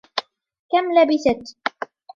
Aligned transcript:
كَم 0.71 0.85
لبثت؟ 0.95 1.57